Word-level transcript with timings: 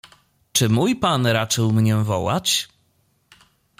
Czy 0.51 0.69
mój 0.69 0.95
pan 0.95 1.25
raczył 1.25 1.71
mnie 1.71 1.95
wołać? 1.95 2.69